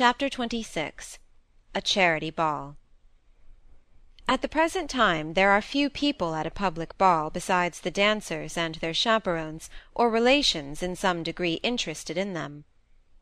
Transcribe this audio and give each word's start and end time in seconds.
Chapter 0.00 0.28
XXVI 0.28 1.18
A 1.74 1.80
Charity 1.80 2.30
Ball 2.30 2.76
At 4.28 4.42
the 4.42 4.48
present 4.48 4.88
time 4.88 5.34
there 5.34 5.50
are 5.50 5.60
few 5.60 5.90
people 5.90 6.36
at 6.36 6.46
a 6.46 6.52
public 6.52 6.96
ball 6.98 7.30
besides 7.30 7.80
the 7.80 7.90
dancers 7.90 8.56
and 8.56 8.76
their 8.76 8.94
chaperons, 8.94 9.68
or 9.96 10.08
relations 10.08 10.84
in 10.84 10.94
some 10.94 11.24
degree 11.24 11.54
interested 11.64 12.16
in 12.16 12.32
them. 12.32 12.64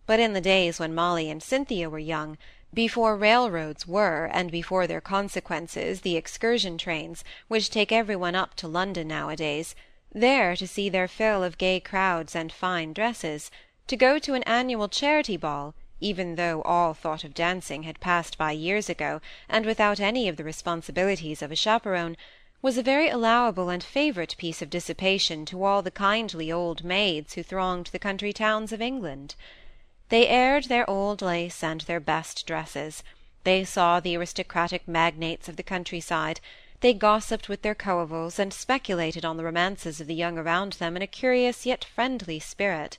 But 0.04 0.20
in 0.20 0.34
the 0.34 0.40
days 0.42 0.78
when 0.78 0.94
Molly 0.94 1.30
and 1.30 1.42
Cynthia 1.42 1.88
were 1.88 1.98
young, 1.98 2.36
before 2.74 3.16
railroads 3.16 3.86
were, 3.86 4.26
and 4.26 4.50
before 4.50 4.86
their 4.86 5.00
consequences 5.00 6.02
the 6.02 6.18
excursion 6.18 6.76
trains, 6.76 7.24
which 7.48 7.70
take 7.70 7.90
every 7.90 8.16
one 8.16 8.34
up 8.34 8.54
to 8.56 8.68
London 8.68 9.08
nowadays, 9.08 9.74
there 10.12 10.54
to 10.54 10.68
see 10.68 10.90
their 10.90 11.08
fill 11.08 11.42
of 11.42 11.56
gay 11.56 11.80
crowds 11.80 12.36
and 12.36 12.52
fine 12.52 12.92
dresses, 12.92 13.50
to 13.86 13.96
go 13.96 14.18
to 14.18 14.34
an 14.34 14.42
annual 14.42 14.90
charity 14.90 15.38
ball, 15.38 15.74
even 16.00 16.34
though 16.34 16.60
all 16.62 16.92
thought 16.92 17.24
of 17.24 17.32
dancing 17.32 17.84
had 17.84 17.98
passed 18.00 18.36
by 18.36 18.52
years 18.52 18.90
ago, 18.90 19.20
and 19.48 19.64
without 19.64 19.98
any 19.98 20.28
of 20.28 20.36
the 20.36 20.44
responsibilities 20.44 21.40
of 21.40 21.50
a 21.50 21.56
chaperon, 21.56 22.16
was 22.60 22.76
a 22.76 22.82
very 22.82 23.08
allowable 23.08 23.70
and 23.70 23.82
favourite 23.82 24.36
piece 24.36 24.60
of 24.60 24.68
dissipation 24.68 25.46
to 25.46 25.64
all 25.64 25.80
the 25.80 25.90
kindly 25.90 26.52
old 26.52 26.84
maids 26.84 27.32
who 27.32 27.42
thronged 27.42 27.86
the 27.86 27.98
country 27.98 28.32
towns 28.32 28.72
of 28.72 28.82
England. 28.82 29.34
They 30.10 30.28
aired 30.28 30.64
their 30.64 30.88
old 30.88 31.22
lace 31.22 31.62
and 31.64 31.80
their 31.82 32.00
best 32.00 32.46
dresses; 32.46 33.02
they 33.44 33.64
saw 33.64 33.98
the 33.98 34.16
aristocratic 34.16 34.86
magnates 34.86 35.48
of 35.48 35.56
the 35.56 35.62
country-side; 35.62 36.40
they 36.80 36.92
gossiped 36.92 37.48
with 37.48 37.62
their 37.62 37.74
coevals, 37.74 38.38
and 38.38 38.52
speculated 38.52 39.24
on 39.24 39.38
the 39.38 39.44
romances 39.44 39.98
of 40.00 40.08
the 40.08 40.14
young 40.14 40.36
around 40.36 40.74
them 40.74 40.94
in 40.94 41.00
a 41.00 41.06
curious 41.06 41.64
yet 41.64 41.84
friendly 41.84 42.38
spirit. 42.38 42.98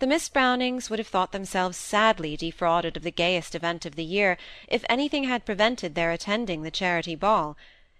The 0.00 0.06
Miss 0.06 0.28
Brownings 0.28 0.88
would 0.90 1.00
have 1.00 1.08
thought 1.08 1.32
themselves 1.32 1.76
sadly 1.76 2.36
defrauded 2.36 2.96
of 2.96 3.02
the 3.02 3.10
gayest 3.10 3.56
event 3.56 3.84
of 3.84 3.96
the 3.96 4.04
year 4.04 4.38
if 4.68 4.84
anything 4.88 5.24
had 5.24 5.44
prevented 5.44 5.96
their 5.96 6.12
attending 6.12 6.62
the 6.62 6.70
charity 6.70 7.16
ball; 7.16 7.56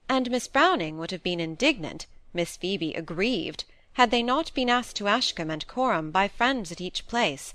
and 0.09 0.31
Miss 0.31 0.47
Browning 0.47 0.99
would 0.99 1.11
have 1.11 1.25
been 1.25 1.41
indignant, 1.41 2.07
Miss 2.33 2.57
Phoebe 2.57 2.95
aggrieved, 2.95 3.65
had 3.95 4.13
they 4.13 4.23
not 4.23 4.55
been 4.55 4.71
asked 4.71 4.95
to 4.99 5.09
Ashcombe 5.09 5.51
and 5.51 5.67
Corham 5.67 6.13
by 6.13 6.29
friends 6.29 6.71
at 6.71 6.81
each 6.81 7.09
place 7.09 7.53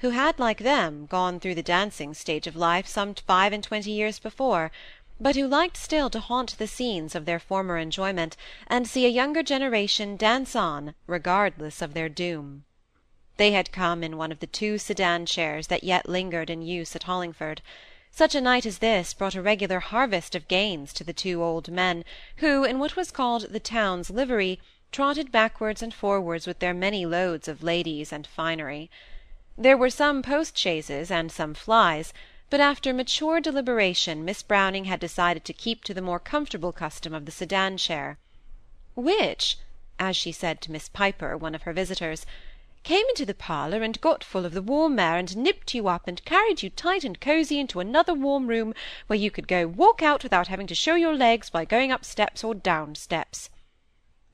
who 0.00 0.10
had, 0.10 0.38
like 0.38 0.58
them, 0.58 1.06
gone 1.06 1.40
through 1.40 1.54
the 1.54 1.62
dancing 1.62 2.12
stage 2.12 2.46
of 2.46 2.54
life 2.54 2.86
some 2.86 3.14
five 3.14 3.54
and 3.54 3.64
twenty 3.64 3.92
years 3.92 4.18
before, 4.18 4.70
but 5.18 5.36
who 5.36 5.48
liked 5.48 5.78
still 5.78 6.10
to 6.10 6.20
haunt 6.20 6.58
the 6.58 6.66
scenes 6.68 7.14
of 7.14 7.24
their 7.24 7.40
former 7.40 7.78
enjoyment, 7.78 8.36
and 8.66 8.86
see 8.86 9.06
a 9.06 9.08
younger 9.08 9.42
generation 9.42 10.18
dance 10.18 10.54
on 10.54 10.94
regardless 11.06 11.80
of 11.80 11.94
their 11.94 12.10
doom. 12.10 12.66
They 13.36 13.52
had 13.52 13.70
come 13.70 14.02
in 14.02 14.16
one 14.16 14.32
of 14.32 14.40
the 14.40 14.46
two 14.46 14.78
sedan 14.78 15.26
chairs 15.26 15.66
that 15.66 15.84
yet 15.84 16.08
lingered 16.08 16.48
in 16.48 16.62
use 16.62 16.96
at 16.96 17.02
Hollingford. 17.02 17.60
Such 18.10 18.34
a 18.34 18.40
night 18.40 18.64
as 18.64 18.78
this 18.78 19.12
brought 19.12 19.34
a 19.34 19.42
regular 19.42 19.80
harvest 19.80 20.34
of 20.34 20.48
gains 20.48 20.94
to 20.94 21.04
the 21.04 21.12
two 21.12 21.42
old 21.42 21.70
men, 21.70 22.02
who, 22.36 22.64
in 22.64 22.78
what 22.78 22.96
was 22.96 23.10
called 23.10 23.42
the 23.50 23.60
town's 23.60 24.08
livery, 24.08 24.58
trotted 24.90 25.30
backwards 25.30 25.82
and 25.82 25.92
forwards 25.92 26.46
with 26.46 26.60
their 26.60 26.72
many 26.72 27.04
loads 27.04 27.46
of 27.46 27.62
ladies 27.62 28.10
and 28.10 28.26
finery. 28.26 28.90
There 29.58 29.76
were 29.76 29.90
some 29.90 30.22
post-chaises 30.22 31.10
and 31.10 31.30
some 31.30 31.52
flys, 31.52 32.14
but 32.48 32.60
after 32.60 32.94
mature 32.94 33.40
deliberation 33.40 34.24
Miss 34.24 34.42
Browning 34.42 34.86
had 34.86 35.00
decided 35.00 35.44
to 35.44 35.52
keep 35.52 35.84
to 35.84 35.92
the 35.92 36.00
more 36.00 36.20
comfortable 36.20 36.72
custom 36.72 37.12
of 37.12 37.26
the 37.26 37.32
sedan 37.32 37.76
chair, 37.76 38.16
which, 38.94 39.58
as 39.98 40.16
she 40.16 40.32
said 40.32 40.62
to 40.62 40.72
Miss 40.72 40.88
Piper, 40.88 41.36
one 41.36 41.54
of 41.54 41.64
her 41.64 41.74
visitors, 41.74 42.24
came 42.86 43.04
into 43.08 43.26
the 43.26 43.34
parlour 43.34 43.82
and 43.82 44.00
got 44.00 44.22
full 44.22 44.46
of 44.46 44.54
the 44.54 44.62
warm 44.62 44.96
air 44.98 45.16
and 45.16 45.36
nipped 45.36 45.74
you 45.74 45.88
up 45.88 46.06
and 46.06 46.24
carried 46.24 46.62
you 46.62 46.70
tight 46.70 47.02
and 47.02 47.20
cosy 47.20 47.58
into 47.58 47.80
another 47.80 48.14
warm 48.14 48.46
room 48.46 48.72
where 49.08 49.18
you 49.18 49.28
could 49.28 49.48
go 49.48 49.66
walk 49.66 50.02
out 50.02 50.22
without 50.22 50.46
having 50.46 50.68
to 50.68 50.74
show 50.74 50.94
your 50.94 51.16
legs 51.16 51.50
by 51.50 51.64
going 51.64 51.90
up 51.90 52.04
steps 52.04 52.44
or 52.44 52.54
down 52.54 52.94
steps. 52.94 53.50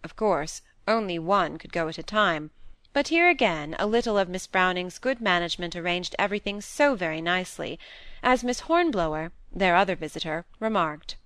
Of 0.04 0.16
course, 0.16 0.60
only 0.86 1.18
one 1.18 1.56
could 1.56 1.72
go 1.72 1.88
at 1.88 1.96
a 1.96 2.02
time 2.02 2.50
but 2.92 3.08
here 3.08 3.30
again 3.30 3.74
a 3.78 3.86
little 3.86 4.18
of 4.18 4.28
Miss 4.28 4.46
Browning's 4.46 4.98
good 4.98 5.18
management 5.18 5.74
arranged 5.74 6.14
everything 6.18 6.60
so 6.60 6.94
very 6.94 7.22
nicely, 7.22 7.78
as 8.22 8.44
Miss 8.44 8.60
Hornblower, 8.60 9.32
their 9.50 9.74
other 9.74 9.96
visitor, 9.96 10.44
remarked. 10.60 11.16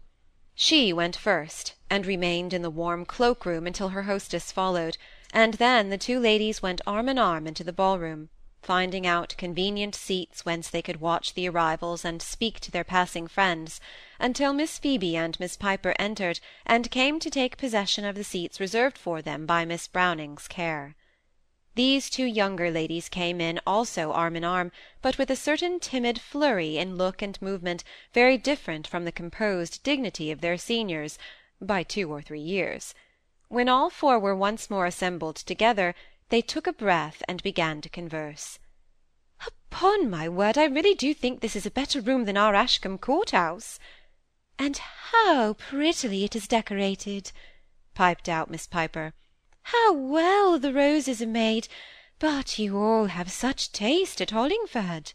She 0.55 0.93
went 0.93 1.17
first, 1.17 1.75
and 1.91 2.07
remained 2.07 2.53
in 2.53 2.63
the 2.63 2.71
warm 2.71 3.05
cloak-room 3.05 3.67
until 3.67 3.89
her 3.89 4.05
hostess 4.05 4.53
followed, 4.53 4.97
and 5.33 5.55
then 5.55 5.91
the 5.91 5.99
two 5.99 6.19
ladies 6.19 6.63
went 6.63 6.81
arm 6.87 7.09
in 7.09 7.19
arm 7.19 7.47
into 7.47 7.65
the 7.65 7.73
ball-room, 7.73 8.29
finding 8.63 9.07
out 9.07 9.35
convenient 9.39 9.95
seats 9.95 10.45
whence 10.45 10.69
they 10.69 10.83
could 10.83 11.01
watch 11.01 11.35
the 11.35 11.49
arrivals 11.49 12.05
and 12.05 12.21
speak 12.21 12.59
to 12.59 12.71
their 12.71 12.85
passing 12.85 13.29
friends, 13.29 13.81
until 14.19 14.53
Miss 14.53 14.79
Phoebe 14.79 15.17
and 15.17 15.39
Miss 15.39 15.57
Piper 15.57 15.95
entered 15.99 16.41
and 16.65 16.91
came 16.91 17.21
to 17.21 17.31
take 17.31 17.57
possession 17.57 18.05
of 18.05 18.17
the 18.17 18.25
seats 18.25 18.59
reserved 18.59 18.99
for 18.99 19.23
them 19.23 19.47
by 19.47 19.65
Miss 19.65 19.87
Browning's 19.87 20.49
care. 20.49 20.97
These 21.77 22.09
two 22.09 22.25
younger 22.25 22.71
ladies 22.71 23.11
came 23.11 23.39
in 23.41 23.61
also 23.67 24.11
arm 24.11 24.35
in 24.35 24.45
arm, 24.45 24.73
but 25.03 25.19
with 25.19 25.31
a 25.31 25.37
certain 25.37 25.79
timid 25.79 26.19
flurry 26.19 26.79
in 26.79 26.97
look 26.97 27.21
and 27.21 27.41
movement 27.43 27.85
very 28.15 28.39
different 28.39 28.87
from 28.87 29.05
the 29.05 29.13
composed 29.13 29.83
dignity 29.83 30.31
of 30.31 30.41
their 30.41 30.57
seniors, 30.57 31.19
by 31.61 31.83
two 31.83 32.11
or 32.11 32.23
three 32.23 32.41
years. 32.41 32.95
When 33.49 33.69
all 33.69 33.91
four 33.91 34.19
were 34.19 34.35
once 34.35 34.69
more 34.69 34.87
assembled 34.87 35.37
together, 35.37 35.95
they 36.31 36.43
took 36.43 36.67
a 36.67 36.73
breath 36.73 37.23
and 37.29 37.41
began 37.45 37.81
to 37.81 37.89
converse. 37.89 38.59
"Upon 39.47 40.11
my 40.11 40.29
word, 40.29 40.59
I 40.59 40.65
really 40.65 40.95
do 40.95 41.15
think 41.15 41.41
this 41.41 41.55
is 41.55 41.65
a 41.65 41.71
better 41.71 42.01
room 42.01 42.25
than 42.25 42.37
our 42.37 42.57
Ashcombe 42.57 42.99
Court-house." 42.99 43.79
"And 44.59 44.79
how 44.79 45.53
prettily 45.55 46.25
it 46.25 46.35
is 46.35 46.49
decorated!" 46.49 47.31
piped 47.95 48.29
out 48.29 48.51
Miss 48.51 48.67
Piper. 48.67 49.15
How 49.63 49.93
well 49.93 50.59
the 50.59 50.73
roses 50.73 51.23
are 51.23 51.27
made! 51.27 51.69
But 52.19 52.59
you 52.59 52.77
all 52.77 53.07
have 53.07 53.31
such 53.31 53.71
taste 53.71 54.21
at 54.21 54.31
Hollingford." 54.31 55.13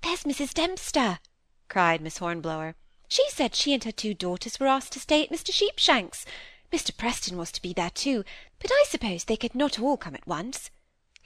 "There's 0.00 0.24
Mrs. 0.24 0.54
Dempster!" 0.54 1.20
cried 1.68 2.00
Miss 2.00 2.18
Hornblower. 2.18 2.74
"She 3.06 3.30
said 3.30 3.54
she 3.54 3.72
and 3.72 3.84
her 3.84 3.92
two 3.92 4.12
daughters 4.12 4.58
were 4.58 4.66
asked 4.66 4.92
to 4.94 5.00
stay 5.00 5.22
at 5.22 5.30
Mr. 5.30 5.52
Sheepshanks'. 5.52 6.26
Mr. 6.74 6.90
Preston 6.96 7.38
was 7.38 7.52
to 7.52 7.62
be 7.62 7.72
there 7.72 7.90
too, 7.90 8.24
but 8.58 8.68
I 8.72 8.84
suppose 8.88 9.22
they 9.22 9.36
could 9.36 9.54
not 9.54 9.78
all 9.78 9.96
come 9.96 10.16
at 10.16 10.26
once. 10.26 10.72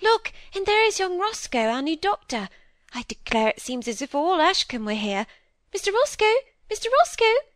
Look, 0.03 0.31
and 0.55 0.67
there 0.67 0.85
is 0.85 0.99
young 0.99 1.19
Roscoe, 1.19 1.71
our 1.71 1.81
new 1.81 1.97
doctor. 1.97 2.51
I 2.93 3.07
declare 3.09 3.49
it 3.49 3.61
seems 3.63 3.89
as 3.89 4.03
if 4.03 4.15
all 4.15 4.43
Ashcombe 4.43 4.85
were 4.85 4.93
here. 4.93 5.27
Mr. 5.73 5.91
Roscoe! 5.91 6.35
Mr. 6.71 6.89
Roscoe! 7.01 7.47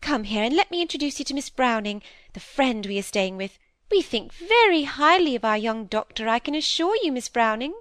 Come 0.00 0.24
here, 0.24 0.42
and 0.42 0.56
let 0.56 0.70
me 0.70 0.80
introduce 0.80 1.18
you 1.18 1.26
to 1.26 1.34
Miss 1.34 1.50
Browning, 1.50 2.02
the 2.32 2.40
friend 2.40 2.86
we 2.86 2.98
are 2.98 3.02
staying 3.02 3.36
with. 3.36 3.58
We 3.90 4.00
think 4.00 4.32
very 4.32 4.84
highly 4.84 5.36
of 5.36 5.44
our 5.44 5.58
young 5.58 5.84
doctor, 5.84 6.28
I 6.28 6.38
can 6.38 6.54
assure 6.54 6.96
you, 7.02 7.12
Miss 7.12 7.28
Browning." 7.28 7.74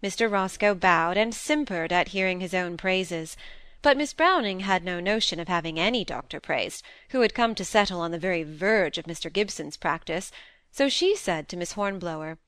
Mr. 0.00 0.30
Roscoe 0.30 0.76
bowed 0.76 1.16
and 1.16 1.34
simpered 1.34 1.92
at 1.92 2.10
hearing 2.10 2.38
his 2.38 2.54
own 2.54 2.76
praises; 2.76 3.36
but 3.82 3.96
Miss 3.96 4.12
Browning 4.12 4.60
had 4.60 4.84
no 4.84 5.00
notion 5.00 5.40
of 5.40 5.48
having 5.48 5.78
any 5.78 6.04
doctor 6.04 6.38
praised, 6.38 6.84
who 7.10 7.22
had 7.22 7.34
come 7.34 7.54
to 7.54 7.64
settle 7.64 8.00
on 8.00 8.10
the 8.10 8.18
very 8.18 8.42
verge 8.42 8.98
of 8.98 9.06
Mr. 9.06 9.32
Gibson's 9.32 9.76
practice, 9.76 10.30
so 10.70 10.88
she 10.88 11.16
said 11.16 11.48
to 11.48 11.56
Miss 11.56 11.72
Hornblower. 11.72 12.38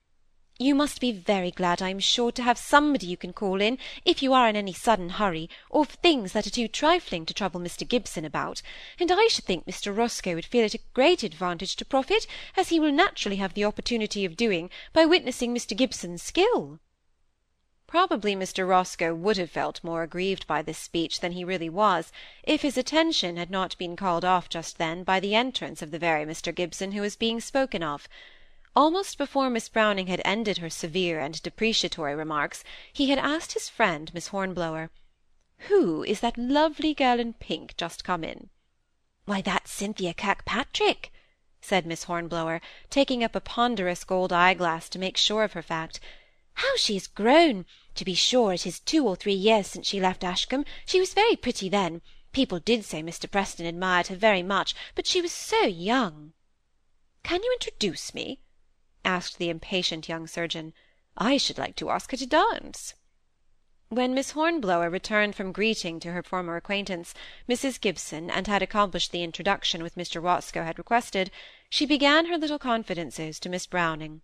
You 0.59 0.75
must 0.75 1.01
be 1.01 1.11
very 1.11 1.51
glad, 1.51 1.81
I 1.81 1.89
am 1.89 1.99
sure, 1.99 2.31
to 2.33 2.43
have 2.43 2.59
somebody 2.59 3.07
you 3.07 3.17
can 3.17 3.33
call 3.33 3.61
in, 3.61 3.79
if 4.05 4.23
you 4.23 4.35
are 4.35 4.47
in 4.47 4.55
any 4.55 4.75
sudden 4.75 5.09
hurry, 5.09 5.49
or 5.71 5.87
for 5.87 5.97
things 5.97 6.33
that 6.35 6.47
are 6.47 6.51
too 6.51 6.69
trifling 6.69 7.25
to 7.25 7.35
trouble 7.35 7.59
Mr. 7.59 7.89
Gibson 7.89 8.27
about; 8.27 8.61
and 9.01 9.11
I 9.11 9.27
should 9.29 9.47
think 9.47 9.65
Mr. 9.65 9.97
Roscoe 9.97 10.35
would 10.35 10.45
feel 10.45 10.67
it 10.67 10.75
a 10.75 10.81
great 10.93 11.23
advantage 11.23 11.77
to 11.77 11.87
profit, 11.87 12.27
as 12.57 12.69
he 12.69 12.79
will 12.79 12.93
naturally 12.93 13.37
have 13.37 13.55
the 13.55 13.65
opportunity 13.65 14.27
of 14.27 14.37
doing, 14.37 14.69
by 14.93 15.07
witnessing 15.07 15.55
Mr. 15.55 15.75
Gibson's 15.75 16.23
skill." 16.23 16.79
Probably 17.93 18.35
Mr. 18.35 18.67
Roscoe 18.67 19.15
would 19.15 19.37
have 19.37 19.51
felt 19.51 19.85
more 19.85 20.03
aggrieved 20.03 20.47
by 20.47 20.63
this 20.63 20.79
speech 20.79 21.21
than 21.21 21.33
he 21.33 21.45
really 21.45 21.69
was, 21.69 22.11
if 22.43 22.63
his 22.63 22.79
attention 22.79 23.37
had 23.37 23.51
not 23.51 23.77
been 23.77 23.97
called 23.97 24.25
off 24.25 24.49
just 24.49 24.79
then 24.79 25.05
by 25.05 25.21
the 25.21 25.35
entrance 25.35 25.83
of 25.83 25.91
the 25.91 25.99
very 25.99 26.25
Mr. 26.25 26.55
Gibson 26.55 26.93
who 26.93 27.03
was 27.03 27.17
being 27.17 27.39
spoken 27.39 27.83
of. 27.83 28.09
Almost 28.75 29.19
before 29.19 29.51
Miss 29.51 29.69
Browning 29.69 30.07
had 30.07 30.23
ended 30.25 30.57
her 30.57 30.71
severe 30.71 31.21
and 31.21 31.41
depreciatory 31.43 32.15
remarks, 32.15 32.65
he 32.91 33.11
had 33.11 33.19
asked 33.19 33.53
his 33.53 33.69
friend 33.69 34.11
Miss 34.15 34.29
Hornblower, 34.29 34.91
"Who 35.69 36.03
is 36.03 36.21
that 36.21 36.39
lovely 36.39 36.95
girl 36.95 37.21
in 37.21 37.35
pink 37.35 37.77
just 37.77 38.05
come 38.05 38.25
in?" 38.25 38.49
"Why, 39.27 39.43
that's 39.43 39.71
Cynthia 39.71 40.15
Kirkpatrick," 40.15 41.13
said 41.61 41.85
Miss 41.85 42.05
Hornblower, 42.05 42.63
taking 42.89 43.23
up 43.23 43.37
a 43.37 43.41
ponderous 43.41 44.03
gold 44.03 44.33
eye-glass 44.33 44.89
to 44.89 44.99
make 44.99 45.19
sure 45.19 45.45
of 45.45 45.53
her 45.53 45.63
fact. 45.63 46.01
"How 46.55 46.75
she 46.77 46.95
has 46.95 47.07
grown! 47.07 47.67
To 47.97 48.05
be 48.07 48.15
sure, 48.15 48.55
it 48.55 48.67
is 48.67 48.81
two 48.81 49.07
or 49.07 49.17
three 49.17 49.35
years 49.35 49.67
since 49.67 49.87
she 49.87 50.01
left 50.01 50.25
Ashcombe. 50.25 50.65
She 50.87 50.99
was 50.99 51.13
very 51.13 51.37
pretty 51.37 51.69
then. 51.69 52.01
People 52.33 52.59
did 52.59 52.87
say 52.87 53.03
Mr. 53.03 53.31
Preston 53.31 53.67
admired 53.67 54.07
her 54.07 54.17
very 54.17 54.43
much, 54.43 54.75
but 54.95 55.07
she 55.07 55.21
was 55.21 55.31
so 55.31 55.65
young." 55.65 56.33
"Can 57.23 57.43
you 57.43 57.53
introduce 57.53 58.15
me?" 58.15 58.41
asked 59.05 59.37
the 59.37 59.51
impatient 59.51 60.09
young 60.09 60.27
surgeon. 60.27 60.73
"I 61.19 61.37
should 61.37 61.59
like 61.59 61.77
to 61.77 61.91
ask 61.91 62.11
her 62.13 62.17
to 62.17 62.27
dance." 62.27 62.95
When 63.91 64.15
Miss 64.15 64.31
Hornblower 64.31 64.89
returned 64.89 65.37
from 65.37 65.53
greeting 65.53 66.01
to 66.01 66.13
her 66.13 66.23
former 66.23 66.57
acquaintance, 66.57 67.13
Mrs. 67.47 67.79
Gibson, 67.79 68.31
and 68.31 68.47
had 68.47 68.63
accomplished 68.63 69.13
the 69.13 69.23
introduction 69.23 69.83
which 69.83 69.97
Mr. 69.97 70.23
Roscoe 70.23 70.65
had 70.65 70.79
requested, 70.79 71.31
she 71.69 71.85
began 71.85 72.25
her 72.25 72.39
little 72.39 72.59
confidences 72.59 73.39
to 73.41 73.51
Miss 73.51 73.67
Browning. 73.67 74.23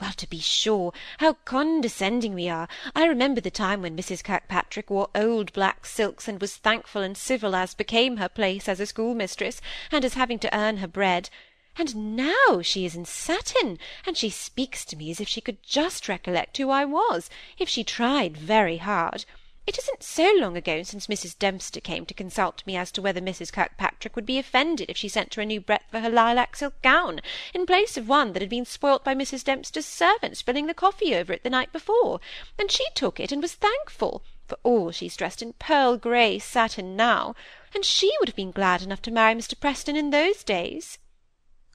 Well, 0.00 0.12
to 0.14 0.28
be 0.28 0.40
sure, 0.40 0.92
how 1.18 1.34
condescending 1.44 2.34
we 2.34 2.48
are! 2.48 2.66
I 2.96 3.06
remember 3.06 3.40
the 3.40 3.48
time 3.48 3.80
when 3.80 3.96
Mrs. 3.96 4.24
Kirkpatrick 4.24 4.90
wore 4.90 5.08
old 5.14 5.52
black 5.52 5.86
silks, 5.86 6.26
and 6.26 6.40
was 6.40 6.56
thankful 6.56 7.00
and 7.00 7.16
civil 7.16 7.54
as 7.54 7.74
became 7.74 8.16
her 8.16 8.28
place 8.28 8.68
as 8.68 8.80
a 8.80 8.86
schoolmistress, 8.86 9.60
and 9.92 10.04
as 10.04 10.14
having 10.14 10.40
to 10.40 10.52
earn 10.52 10.78
her 10.78 10.88
bread. 10.88 11.30
And 11.76 12.16
now 12.16 12.60
she 12.60 12.84
is 12.84 12.96
in 12.96 13.04
satin, 13.04 13.78
and 14.04 14.16
she 14.16 14.30
speaks 14.30 14.84
to 14.86 14.96
me 14.96 15.12
as 15.12 15.20
if 15.20 15.28
she 15.28 15.40
could 15.40 15.62
just 15.62 16.08
recollect 16.08 16.56
who 16.56 16.70
I 16.70 16.84
was, 16.84 17.30
if 17.56 17.68
she 17.68 17.84
tried 17.84 18.36
very 18.36 18.78
hard. 18.78 19.24
It 19.66 19.78
isn't 19.78 20.02
so 20.02 20.30
long 20.36 20.58
ago 20.58 20.82
since 20.82 21.06
Mrs. 21.06 21.38
Dempster 21.38 21.80
came 21.80 22.04
to 22.04 22.12
consult 22.12 22.66
me 22.66 22.76
as 22.76 22.92
to 22.92 23.00
whether 23.00 23.22
Mrs. 23.22 23.50
Kirkpatrick 23.50 24.14
would 24.14 24.26
be 24.26 24.38
offended 24.38 24.90
if 24.90 24.98
she 24.98 25.08
sent 25.08 25.34
her 25.34 25.42
a 25.42 25.46
new 25.46 25.58
breadth 25.58 25.90
for 25.90 26.00
her 26.00 26.10
lilac 26.10 26.54
silk 26.54 26.82
gown, 26.82 27.22
in 27.54 27.64
place 27.64 27.96
of 27.96 28.06
one 28.06 28.34
that 28.34 28.42
had 28.42 28.50
been 28.50 28.66
spoilt 28.66 29.02
by 29.02 29.14
Mrs. 29.14 29.42
Dempster's 29.42 29.86
servant 29.86 30.36
spilling 30.36 30.66
the 30.66 30.74
coffee 30.74 31.14
over 31.14 31.32
it 31.32 31.44
the 31.44 31.50
night 31.50 31.72
before, 31.72 32.20
and 32.58 32.70
she 32.70 32.84
took 32.94 33.18
it 33.18 33.32
and 33.32 33.40
was 33.40 33.54
thankful, 33.54 34.22
for 34.46 34.58
all 34.64 34.90
she's 34.90 35.16
dressed 35.16 35.40
in 35.40 35.54
pearl 35.54 35.96
grey 35.96 36.38
satin 36.38 36.94
now, 36.94 37.34
and 37.74 37.86
she 37.86 38.12
would 38.20 38.28
have 38.28 38.36
been 38.36 38.50
glad 38.50 38.82
enough 38.82 39.00
to 39.00 39.10
marry 39.10 39.34
Mr. 39.34 39.58
Preston 39.58 39.96
in 39.96 40.10
those 40.10 40.44
days. 40.44 40.98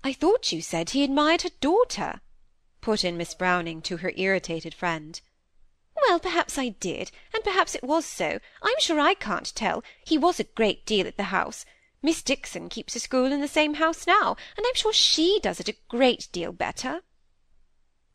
I 0.03 0.13
thought 0.13 0.51
you 0.51 0.61
said 0.61 0.91
he 0.91 1.03
admired 1.03 1.41
her 1.41 1.49
daughter, 1.59 2.21
put 2.81 3.03
in 3.03 3.17
Miss 3.17 3.33
Browning 3.33 3.81
to 3.81 3.97
her 3.97 4.13
irritated 4.15 4.75
friend. 4.75 5.19
Well, 6.07 6.19
perhaps 6.19 6.57
I 6.57 6.69
did, 6.69 7.11
and 7.39 7.45
perhaps 7.45 7.73
it 7.73 7.83
was 7.85 8.05
so. 8.05 8.39
I'm 8.61 8.79
sure 8.79 8.99
I 8.99 9.13
can't 9.13 9.55
tell. 9.55 9.81
He 10.03 10.17
was 10.17 10.41
a 10.41 10.43
great 10.43 10.85
deal 10.85 11.07
at 11.07 11.15
the 11.15 11.31
house. 11.31 11.63
Miss 12.01 12.21
Dixon 12.21 12.67
keeps 12.67 12.97
a 12.97 12.99
school 12.99 13.31
in 13.31 13.39
the 13.39 13.47
same 13.47 13.75
house 13.75 14.05
now, 14.05 14.35
and 14.57 14.65
I'm 14.65 14.75
sure 14.75 14.91
she 14.91 15.39
does 15.41 15.61
it 15.61 15.69
a 15.69 15.77
great 15.87 16.27
deal 16.33 16.51
better. 16.51 16.99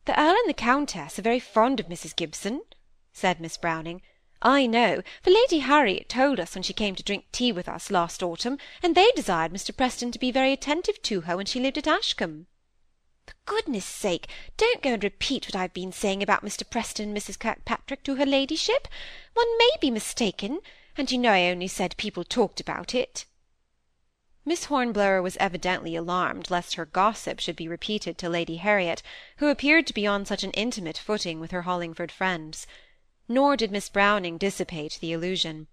The 0.05 0.19
Earl 0.19 0.35
and 0.35 0.47
the 0.47 0.53
Countess 0.53 1.17
are 1.17 1.23
very 1.23 1.39
fond 1.39 1.79
of 1.79 1.87
Mrs. 1.87 2.15
Gibson, 2.15 2.61
said 3.13 3.41
Miss 3.41 3.57
Browning. 3.57 4.03
I 4.43 4.67
know, 4.67 5.01
for 5.23 5.31
Lady 5.31 5.57
Harriet 5.57 6.07
told 6.07 6.39
us 6.39 6.53
when 6.53 6.61
she 6.61 6.73
came 6.73 6.93
to 6.93 7.01
drink 7.01 7.25
tea 7.31 7.51
with 7.51 7.67
us 7.67 7.89
last 7.89 8.21
autumn, 8.21 8.59
and 8.83 8.93
they 8.93 9.09
desired 9.15 9.51
Mr. 9.51 9.75
Preston 9.75 10.11
to 10.11 10.19
be 10.19 10.29
very 10.29 10.53
attentive 10.53 11.01
to 11.01 11.21
her 11.21 11.35
when 11.35 11.47
she 11.47 11.59
lived 11.59 11.79
at 11.79 11.87
Ashcombe. 11.87 12.45
For 13.27 13.33
goodness' 13.45 13.85
sake, 13.85 14.27
don't 14.55 14.81
go 14.81 14.93
and 14.93 15.03
repeat 15.03 15.47
what 15.47 15.55
I've 15.55 15.73
been 15.73 15.91
saying 15.91 16.21
about 16.21 16.43
Mr. 16.43 16.69
Preston 16.69 17.09
and 17.09 17.17
Mrs. 17.17 17.39
Kirkpatrick 17.39 18.03
to 18.03 18.15
her 18.15 18.25
ladyship. 18.25 18.87
One 19.33 19.57
may 19.57 19.71
be 19.81 19.89
mistaken, 19.89 20.59
and 20.95 21.11
you 21.11 21.17
know 21.17 21.31
I 21.31 21.49
only 21.49 21.67
said 21.67 21.97
people 21.97 22.23
talked 22.23 22.59
about 22.59 22.93
it. 22.93 23.25
Miss 24.45 24.65
Hornblower 24.65 25.21
was 25.21 25.37
evidently 25.37 25.95
alarmed 25.95 26.51
lest 26.51 26.75
her 26.75 26.85
gossip 26.85 27.39
should 27.39 27.55
be 27.55 27.67
repeated 27.67 28.17
to 28.19 28.29
Lady 28.29 28.57
Harriet, 28.57 29.01
who 29.37 29.47
appeared 29.47 29.87
to 29.87 29.93
be 29.93 30.05
on 30.05 30.25
such 30.25 30.43
an 30.43 30.51
intimate 30.51 30.97
footing 30.97 31.39
with 31.39 31.51
her 31.51 31.63
Hollingford 31.63 32.11
friends 32.11 32.67
nor 33.27 33.57
did 33.57 33.71
Miss 33.71 33.89
Browning 33.89 34.37
dissipate 34.37 34.99
the 35.01 35.11
illusion. 35.11 35.67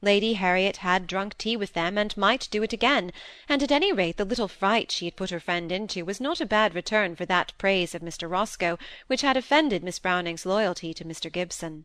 Lady 0.00 0.34
Harriet 0.34 0.76
had 0.76 1.08
drunk 1.08 1.36
tea 1.36 1.56
with 1.56 1.72
them, 1.72 1.98
and 1.98 2.16
might 2.16 2.46
do 2.52 2.62
it 2.62 2.72
again, 2.72 3.12
and 3.48 3.64
at 3.64 3.72
any 3.72 3.92
rate 3.92 4.16
the 4.16 4.24
little 4.24 4.46
fright 4.46 4.92
she 4.92 5.06
had 5.06 5.16
put 5.16 5.30
her 5.30 5.40
friend 5.40 5.72
into 5.72 6.04
was 6.04 6.20
not 6.20 6.40
a 6.40 6.46
bad 6.46 6.72
return 6.72 7.16
for 7.16 7.26
that 7.26 7.52
praise 7.58 7.96
of 7.96 8.02
Mr. 8.02 8.30
Roscoe 8.30 8.78
which 9.08 9.22
had 9.22 9.36
offended 9.36 9.82
Miss 9.82 9.98
Browning's 9.98 10.46
loyalty 10.46 10.94
to 10.94 11.04
Mr. 11.04 11.32
Gibson. 11.32 11.84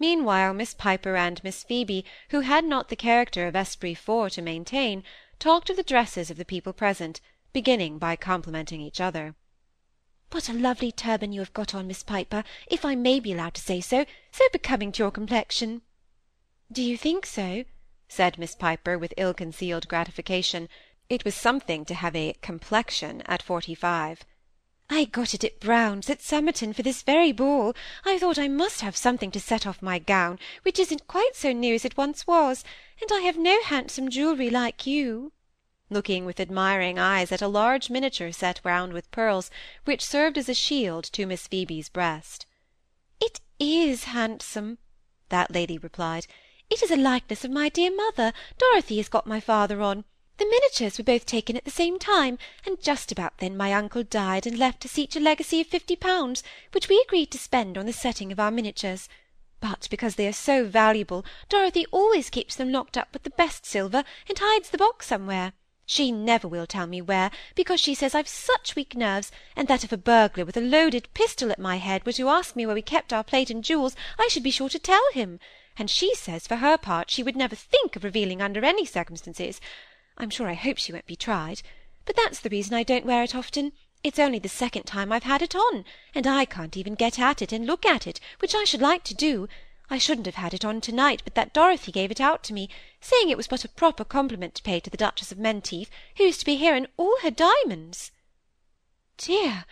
Meanwhile 0.00 0.52
Miss 0.54 0.74
Piper 0.74 1.14
and 1.14 1.40
Miss 1.44 1.62
Phoebe, 1.62 2.04
who 2.30 2.40
had 2.40 2.64
not 2.64 2.88
the 2.88 2.96
character 2.96 3.46
of 3.46 3.54
esprit 3.54 3.94
fort 3.94 4.32
to 4.32 4.42
maintain, 4.42 5.04
talked 5.38 5.70
of 5.70 5.76
the 5.76 5.84
dresses 5.84 6.28
of 6.28 6.38
the 6.38 6.44
people 6.44 6.72
present, 6.72 7.20
beginning 7.52 7.98
by 7.98 8.16
complimenting 8.16 8.80
each 8.80 9.00
other. 9.00 9.36
What 10.32 10.48
a 10.48 10.52
lovely 10.52 10.90
turban 10.90 11.32
you 11.32 11.38
have 11.38 11.52
got 11.52 11.72
on, 11.72 11.86
Miss 11.86 12.02
Piper, 12.02 12.42
if 12.66 12.84
I 12.84 12.96
may 12.96 13.20
be 13.20 13.32
allowed 13.32 13.54
to 13.54 13.60
say 13.60 13.80
so, 13.80 14.06
so 14.32 14.44
becoming 14.52 14.90
to 14.90 15.04
your 15.04 15.12
complexion. 15.12 15.82
Do 16.72 16.82
you 16.82 16.96
think 16.96 17.26
so? 17.26 17.64
said 18.08 18.38
Miss 18.38 18.54
Piper, 18.54 18.96
with 18.96 19.12
ill-concealed 19.18 19.88
gratification. 19.88 20.70
It 21.10 21.22
was 21.22 21.34
something 21.34 21.84
to 21.84 21.94
have 21.94 22.16
a 22.16 22.34
complexion 22.40 23.20
at 23.26 23.42
forty-five. 23.42 24.24
I 24.88 25.04
got 25.04 25.34
it 25.34 25.44
at 25.44 25.60
Brown's 25.60 26.08
at 26.08 26.22
Somerton 26.22 26.72
for 26.72 26.82
this 26.82 27.02
very 27.02 27.30
ball. 27.30 27.74
I 28.06 28.18
thought 28.18 28.38
I 28.38 28.48
must 28.48 28.80
have 28.80 28.96
something 28.96 29.30
to 29.32 29.38
set 29.40 29.66
off 29.66 29.82
my 29.82 29.98
gown, 29.98 30.38
which 30.62 30.78
isn't 30.78 31.06
quite 31.06 31.36
so 31.36 31.52
new 31.52 31.74
as 31.74 31.84
it 31.84 31.98
once 31.98 32.26
was, 32.26 32.64
and 33.02 33.10
I 33.12 33.20
have 33.20 33.36
no 33.36 33.62
handsome 33.64 34.08
jewellery 34.08 34.48
like 34.48 34.86
you 34.86 35.32
looking 35.90 36.24
with 36.24 36.40
admiring 36.40 36.98
eyes 36.98 37.30
at 37.30 37.42
a 37.42 37.48
large 37.48 37.90
miniature 37.90 38.32
set 38.32 38.62
round 38.64 38.94
with 38.94 39.10
pearls, 39.10 39.50
which 39.84 40.02
served 40.02 40.38
as 40.38 40.48
a 40.48 40.54
shield 40.54 41.04
to 41.04 41.26
Miss 41.26 41.46
Phoebe's 41.46 41.90
breast. 41.90 42.46
It 43.20 43.40
is 43.60 44.04
handsome, 44.04 44.78
that 45.28 45.50
lady 45.50 45.76
replied. 45.76 46.26
It 46.72 46.82
is 46.82 46.90
a 46.90 46.96
likeness 46.96 47.44
of 47.44 47.50
my 47.50 47.68
dear 47.68 47.94
mother. 47.94 48.32
Dorothy 48.56 48.96
has 48.96 49.10
got 49.10 49.26
my 49.26 49.40
father 49.40 49.82
on. 49.82 50.04
The 50.38 50.46
miniatures 50.46 50.96
were 50.96 51.04
both 51.04 51.26
taken 51.26 51.54
at 51.54 51.66
the 51.66 51.70
same 51.70 51.98
time, 51.98 52.38
and 52.64 52.80
just 52.80 53.12
about 53.12 53.36
then 53.36 53.58
my 53.58 53.74
uncle 53.74 54.02
died 54.02 54.46
and 54.46 54.58
left 54.58 54.86
us 54.86 54.96
each 54.96 55.14
a 55.14 55.20
legacy 55.20 55.60
of 55.60 55.66
fifty 55.66 55.96
pounds, 55.96 56.42
which 56.72 56.88
we 56.88 56.98
agreed 57.06 57.30
to 57.32 57.38
spend 57.38 57.76
on 57.76 57.84
the 57.84 57.92
setting 57.92 58.32
of 58.32 58.40
our 58.40 58.50
miniatures. 58.50 59.10
But 59.60 59.86
because 59.90 60.14
they 60.14 60.26
are 60.26 60.32
so 60.32 60.64
valuable, 60.64 61.26
Dorothy 61.50 61.84
always 61.90 62.30
keeps 62.30 62.54
them 62.54 62.72
locked 62.72 62.96
up 62.96 63.08
with 63.12 63.24
the 63.24 63.30
best 63.36 63.66
silver, 63.66 64.02
and 64.26 64.38
hides 64.40 64.70
the 64.70 64.78
box 64.78 65.06
somewhere. 65.06 65.52
She 65.84 66.10
never 66.10 66.48
will 66.48 66.66
tell 66.66 66.86
me 66.86 67.02
where, 67.02 67.30
because 67.54 67.80
she 67.80 67.94
says 67.94 68.14
I've 68.14 68.26
such 68.26 68.74
weak 68.74 68.96
nerves, 68.96 69.30
and 69.54 69.68
that 69.68 69.84
if 69.84 69.92
a 69.92 69.98
burglar 69.98 70.46
with 70.46 70.56
a 70.56 70.62
loaded 70.62 71.12
pistol 71.12 71.52
at 71.52 71.58
my 71.58 71.76
head 71.76 72.06
were 72.06 72.12
to 72.12 72.30
ask 72.30 72.56
me 72.56 72.64
where 72.64 72.74
we 72.74 72.80
kept 72.80 73.12
our 73.12 73.22
plate 73.22 73.50
and 73.50 73.62
jewels, 73.62 73.94
I 74.18 74.28
should 74.28 74.42
be 74.42 74.50
sure 74.50 74.70
to 74.70 74.78
tell 74.78 75.04
him. 75.12 75.38
And 75.78 75.88
she 75.88 76.14
says, 76.14 76.46
for 76.46 76.56
her 76.56 76.76
part, 76.76 77.10
she 77.10 77.22
would 77.22 77.36
never 77.36 77.56
think 77.56 77.96
of 77.96 78.04
revealing 78.04 78.42
under 78.42 78.64
any 78.64 78.84
circumstances. 78.84 79.60
I'm 80.18 80.30
sure 80.30 80.48
I 80.48 80.54
hope 80.54 80.78
she 80.78 80.92
won't 80.92 81.06
be 81.06 81.16
tried. 81.16 81.62
But 82.04 82.16
that's 82.16 82.40
the 82.40 82.50
reason 82.50 82.74
I 82.74 82.82
don't 82.82 83.06
wear 83.06 83.22
it 83.22 83.34
often. 83.34 83.72
It's 84.04 84.18
only 84.18 84.38
the 84.38 84.48
second 84.48 84.82
time 84.82 85.12
I've 85.12 85.22
had 85.22 85.42
it 85.42 85.54
on, 85.54 85.84
and 86.14 86.26
I 86.26 86.44
can't 86.44 86.76
even 86.76 86.94
get 86.94 87.18
at 87.18 87.40
it 87.40 87.52
and 87.52 87.66
look 87.66 87.86
at 87.86 88.06
it, 88.06 88.20
which 88.40 88.54
I 88.54 88.64
should 88.64 88.82
like 88.82 89.04
to 89.04 89.14
do. 89.14 89.48
I 89.88 89.98
shouldn't 89.98 90.26
have 90.26 90.34
had 90.36 90.54
it 90.54 90.64
on 90.64 90.80
to-night 90.80 91.22
but 91.22 91.34
that 91.36 91.52
Dorothy 91.52 91.92
gave 91.92 92.10
it 92.10 92.20
out 92.20 92.42
to 92.44 92.52
me, 92.52 92.68
saying 93.00 93.30
it 93.30 93.36
was 93.36 93.46
but 93.46 93.64
a 93.64 93.68
proper 93.68 94.04
compliment 94.04 94.54
to 94.56 94.62
pay 94.62 94.80
to 94.80 94.90
the 94.90 94.96
Duchess 94.96 95.32
of 95.32 95.38
Menteith, 95.38 95.90
who 96.16 96.24
is 96.24 96.38
to 96.38 96.44
be 96.44 96.56
here 96.56 96.74
in 96.74 96.88
all 96.96 97.16
her 97.22 97.30
diamonds. 97.30 98.10
Dear! 99.16 99.64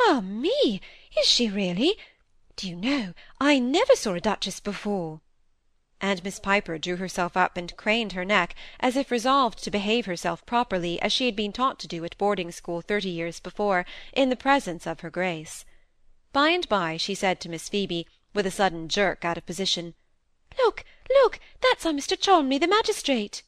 Ah 0.00 0.20
me! 0.20 0.80
Is 1.18 1.26
she 1.26 1.50
really? 1.50 1.98
Do 2.56 2.68
you 2.68 2.76
know, 2.76 3.14
I 3.40 3.58
never 3.58 3.94
saw 3.94 4.14
a 4.14 4.20
duchess 4.20 4.60
before. 4.60 5.20
And 6.06 6.22
Miss 6.22 6.38
Piper 6.38 6.76
drew 6.76 6.96
herself 6.96 7.34
up 7.34 7.56
and 7.56 7.74
craned 7.78 8.12
her 8.12 8.26
neck, 8.26 8.54
as 8.78 8.94
if 8.94 9.10
resolved 9.10 9.64
to 9.64 9.70
behave 9.70 10.04
herself 10.04 10.44
properly, 10.44 11.00
as 11.00 11.14
she 11.14 11.24
had 11.24 11.34
been 11.34 11.50
taught 11.50 11.78
to 11.78 11.88
do 11.88 12.04
at 12.04 12.18
boarding-school 12.18 12.82
thirty 12.82 13.08
years 13.08 13.40
before, 13.40 13.86
in 14.12 14.28
the 14.28 14.36
presence 14.36 14.86
of 14.86 15.00
her 15.00 15.08
grace. 15.08 15.64
By 16.30 16.50
and 16.50 16.68
by 16.68 16.98
she 16.98 17.14
said 17.14 17.40
to 17.40 17.48
Miss 17.48 17.70
Phoebe, 17.70 18.06
with 18.34 18.44
a 18.44 18.50
sudden 18.50 18.86
jerk 18.86 19.24
out 19.24 19.38
of 19.38 19.46
position. 19.46 19.94
Look, 20.58 20.84
look, 21.08 21.40
that's 21.62 21.86
our 21.86 21.92
Mr. 21.92 22.20
Cholmley, 22.20 22.60
the 22.60 22.68
magistrate. 22.68 23.42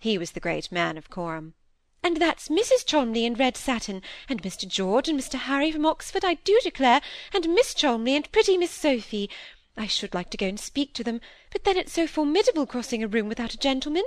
He 0.00 0.18
was 0.18 0.32
the 0.32 0.40
great 0.40 0.72
man 0.72 0.98
of 0.98 1.08
Corham. 1.08 1.54
And 2.02 2.16
that's 2.16 2.48
Mrs. 2.48 2.84
Cholmley 2.84 3.24
in 3.24 3.34
red 3.34 3.56
satin, 3.56 4.02
and 4.28 4.42
Mr. 4.42 4.66
George 4.66 5.08
and 5.08 5.20
Mr. 5.20 5.38
Harry 5.38 5.70
from 5.70 5.86
Oxford, 5.86 6.24
I 6.24 6.34
do 6.34 6.58
declare, 6.64 7.00
and 7.32 7.54
Miss 7.54 7.72
Cholmley 7.72 8.16
and 8.16 8.32
pretty 8.32 8.58
Miss 8.58 8.72
Sophy. 8.72 9.30
I 9.76 9.86
should 9.86 10.12
like 10.12 10.30
to 10.30 10.36
go 10.36 10.46
and 10.46 10.60
speak 10.60 10.92
to 10.94 11.04
them, 11.04 11.20
but 11.50 11.64
then 11.64 11.76
it's 11.76 11.92
so 11.92 12.06
formidable 12.06 12.66
crossing 12.66 13.02
a 13.02 13.08
room 13.08 13.28
without 13.28 13.54
a 13.54 13.58
gentleman. 13.58 14.04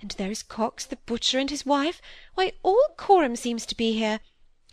And 0.00 0.10
there 0.12 0.30
is 0.30 0.42
Cox, 0.42 0.84
the 0.84 0.96
butcher, 0.96 1.38
and 1.38 1.48
his 1.48 1.64
wife. 1.64 2.02
Why, 2.34 2.52
all 2.62 2.88
Corham 2.96 3.36
seems 3.36 3.64
to 3.66 3.76
be 3.76 3.92
here. 3.92 4.20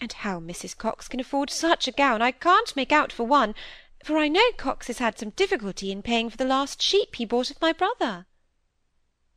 And 0.01 0.11
how 0.11 0.39
Mrs. 0.39 0.75
Cox 0.75 1.07
can 1.07 1.19
afford 1.19 1.49
such 1.49 1.87
a 1.87 1.91
gown, 1.91 2.21
I 2.21 2.31
can't 2.31 2.75
make 2.75 2.91
out 2.91 3.11
for 3.11 3.25
one, 3.25 3.53
for 4.03 4.17
I 4.17 4.27
know 4.27 4.51
Cox 4.57 4.87
has 4.87 4.97
had 4.97 5.17
some 5.17 5.29
difficulty 5.29 5.91
in 5.91 6.01
paying 6.01 6.29
for 6.29 6.37
the 6.37 6.45
last 6.45 6.81
sheep 6.81 7.15
he 7.15 7.25
bought 7.25 7.51
of 7.51 7.61
my 7.61 7.71
brother. 7.71 8.25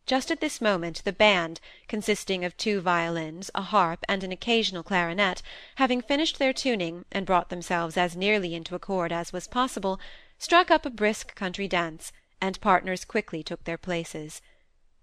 Just 0.06 0.30
at 0.30 0.40
this 0.40 0.60
moment 0.60 1.02
the 1.04 1.12
band, 1.12 1.60
consisting 1.88 2.44
of 2.44 2.56
two 2.56 2.80
violins, 2.80 3.50
a 3.54 3.62
harp, 3.62 4.04
and 4.08 4.24
an 4.24 4.32
occasional 4.32 4.82
clarinet, 4.82 5.42
having 5.76 6.00
finished 6.00 6.38
their 6.38 6.52
tuning, 6.52 7.04
and 7.12 7.26
brought 7.26 7.48
themselves 7.48 7.96
as 7.96 8.16
nearly 8.16 8.54
into 8.54 8.74
accord 8.74 9.12
as 9.12 9.32
was 9.32 9.46
possible, 9.46 10.00
struck 10.38 10.71
up 10.71 10.85
a 10.85 10.90
brisk 10.90 11.35
country 11.35 11.66
dance, 11.69 12.12
and 12.40 12.61
partners 12.61 13.05
quickly 13.05 13.43
took 13.43 13.64
their 13.64 13.78
places. 13.78 14.43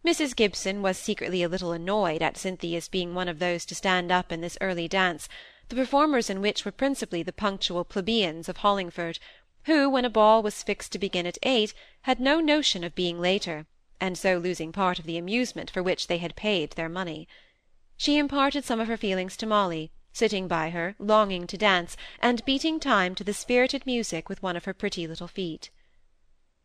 Mrs. 0.06 0.36
Gibson 0.36 0.82
was 0.82 0.98
secretly 0.98 1.44
a 1.44 1.50
little 1.50 1.72
annoyed 1.72 2.22
at 2.22 2.38
Cynthia's 2.38 2.90
being 2.90 3.16
one 3.16 3.30
of 3.30 3.40
those 3.40 3.66
to 3.66 3.76
stand 3.76 4.12
up 4.12 4.32
in 4.32 4.42
this 4.42 4.58
early 4.60 4.88
dance, 4.88 5.30
the 5.70 5.76
performers 5.76 6.30
in 6.30 6.42
which 6.42 6.66
were 6.66 6.72
principally 6.72 7.24
the 7.24 7.32
punctual 7.32 7.86
plebeians 7.86 8.50
of 8.50 8.58
Hollingford, 8.58 9.18
who, 9.66 9.90
when 9.90 10.04
a 10.04 10.10
ball 10.10 10.44
was 10.44 10.62
fixed 10.62 10.92
to 10.92 11.00
begin 11.00 11.26
at 11.26 11.38
eight, 11.44 11.74
had 12.02 12.20
no 12.20 12.42
notion 12.42 12.84
of 12.84 12.96
being 12.96 13.20
later, 13.20 13.66
and 14.02 14.18
so 14.18 14.38
losing 14.38 14.74
part 14.74 15.00
of 15.00 15.06
the 15.06 15.18
amusement 15.18 15.72
for 15.72 15.82
which 15.82 16.08
they 16.08 16.18
had 16.18 16.36
paid 16.36 16.72
their 16.72 16.90
money. 16.90 17.28
She 17.96 18.18
imparted 18.18 18.66
some 18.66 18.82
of 18.82 18.90
her 18.90 18.98
feelings 18.98 19.38
to 19.38 19.46
Molly, 19.46 19.92
sitting 20.14 20.48
by 20.48 20.70
her, 20.70 20.96
longing 21.00 21.48
to 21.48 21.58
dance, 21.58 21.98
and 22.22 22.46
beating 22.46 22.80
time 22.80 23.16
to 23.16 23.24
the 23.24 23.34
spirited 23.34 23.86
music 23.86 24.30
with 24.30 24.42
one 24.42 24.56
of 24.56 24.66
her 24.66 24.74
pretty 24.74 25.08
little 25.08 25.28
feet. 25.28 25.70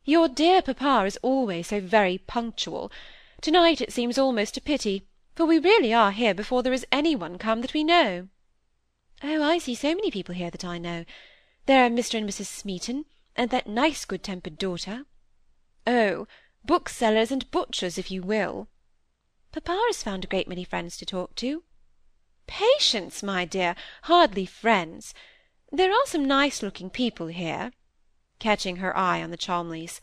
Your 0.04 0.28
dear 0.28 0.62
papa 0.62 1.04
is 1.06 1.18
always 1.22 1.66
so 1.66 1.80
very 1.80 2.18
punctual. 2.18 2.92
To-night 3.40 3.80
it 3.80 3.92
seems 3.92 4.18
almost 4.18 4.56
a 4.56 4.60
pity, 4.60 5.06
for 5.34 5.46
we 5.46 5.58
really 5.58 5.92
are 5.92 6.12
here 6.12 6.34
before 6.34 6.62
there 6.62 6.72
is 6.72 6.86
any 6.92 7.16
one 7.16 7.38
come 7.38 7.62
that 7.62 7.74
we 7.74 7.82
know. 7.82 8.28
Oh, 9.22 9.42
I 9.42 9.58
see 9.58 9.74
so 9.74 9.94
many 9.94 10.10
people 10.10 10.34
here 10.34 10.50
that 10.50 10.64
I 10.64 10.78
know. 10.78 11.04
There 11.66 11.84
are 11.84 11.90
Mr. 11.90 12.18
and 12.18 12.28
Mrs. 12.28 12.46
Smeaton, 12.46 13.04
and 13.34 13.50
that 13.50 13.66
nice 13.66 14.04
good-tempered 14.04 14.58
daughter. 14.58 15.04
Oh, 15.86 16.26
booksellers 16.64 17.30
and 17.30 17.50
butchers, 17.50 17.98
if 17.98 18.10
you 18.10 18.22
will. 18.22 18.68
Papa 19.52 19.78
has 19.88 20.02
found 20.02 20.24
a 20.24 20.28
great 20.28 20.48
many 20.48 20.64
friends 20.64 20.96
to 20.98 21.06
talk 21.06 21.34
to. 21.36 21.62
Patience, 22.48 23.22
my 23.22 23.44
dear, 23.44 23.76
hardly 24.04 24.46
friends. 24.46 25.14
There 25.70 25.92
are 25.92 26.06
some 26.06 26.24
nice-looking 26.24 26.90
people 26.90 27.26
here, 27.28 27.72
catching 28.40 28.76
her 28.76 28.96
eye 28.96 29.22
on 29.22 29.30
the 29.30 29.36
Cholmleys, 29.36 30.00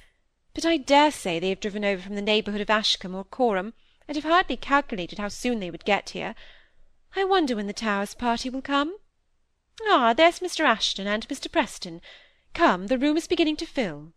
but 0.54 0.64
I 0.64 0.78
dare 0.78 1.12
say 1.12 1.40
they 1.40 1.50
have 1.50 1.60
driven 1.60 1.84
over 1.84 2.02
from 2.02 2.16
the 2.16 2.22
neighbourhood 2.22 2.62
of 2.62 2.70
Ashcombe 2.70 3.16
or 3.16 3.26
Corham, 3.26 3.74
and 4.08 4.16
have 4.16 4.24
hardly 4.24 4.56
calculated 4.56 5.18
how 5.18 5.28
soon 5.28 5.60
they 5.60 5.72
would 5.72 5.84
get 5.86 6.12
here. 6.12 6.36
I 7.16 7.24
wonder 7.24 7.56
when 7.56 7.68
the 7.68 7.74
Towers 7.74 8.14
party 8.14 8.50
will 8.50 8.62
come. 8.62 8.96
Ah, 9.88 10.14
there's 10.14 10.40
Mr. 10.40 10.64
Ashton 10.64 11.08
and 11.08 11.28
Mr. 11.28 11.52
Preston. 11.52 12.00
Come, 12.54 12.88
the 12.88 13.00
room 13.00 13.18
is 13.18 13.28
beginning 13.28 13.58
to 13.58 13.66
fill. 13.66 14.14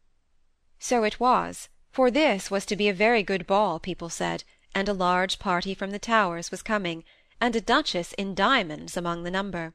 So 0.79 1.03
it 1.03 1.19
was, 1.19 1.71
for 1.91 2.11
this 2.11 2.51
was 2.51 2.67
to 2.67 2.77
be 2.77 2.89
a 2.89 2.95
very 2.95 3.23
good 3.23 3.47
ball, 3.47 3.81
people 3.81 4.11
said, 4.11 4.45
and 4.75 4.89
a 4.89 4.93
large 4.93 5.39
party 5.39 5.75
from 5.75 5.93
the 5.93 5.99
Towers 5.99 6.51
was 6.51 6.63
coming, 6.63 7.05
and 7.41 7.55
a 7.55 7.61
duchess 7.61 8.13
in 8.15 8.35
diamonds 8.35 8.97
among 8.97 9.23
the 9.23 9.31
number. 9.31 9.75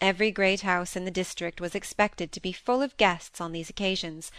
Every 0.00 0.30
great 0.30 0.60
house 0.60 0.96
in 0.96 1.04
the 1.04 1.10
district 1.10 1.60
was 1.60 1.74
expected 1.74 2.32
to 2.32 2.40
be 2.40 2.52
full 2.52 2.82
of 2.82 2.96
guests 2.96 3.40
on 3.40 3.52
these 3.52 3.70
occasions, 3.70 4.30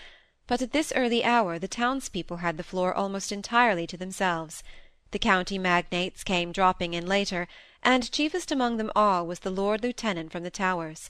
but 0.48 0.62
at 0.62 0.72
this 0.72 0.94
early 0.96 1.24
hour 1.24 1.58
the 1.58 1.68
townspeople 1.68 2.38
had 2.38 2.58
the 2.58 2.64
floor 2.64 2.94
almost 2.94 3.32
entirely 3.32 3.88
to 3.88 3.98
themselves. 3.98 4.64
The 5.12 5.20
county 5.20 5.58
magnates 5.58 6.24
came 6.24 6.52
dropping 6.52 6.94
in 6.94 7.08
later, 7.08 7.48
and 7.82 8.12
chiefest 8.12 8.52
among 8.52 8.78
them 8.78 8.92
all 8.96 9.26
was 9.26 9.40
the 9.40 9.50
Lord 9.50 9.82
Lieutenant 9.82 10.32
from 10.32 10.44
the 10.44 10.52
Towers. 10.52 11.10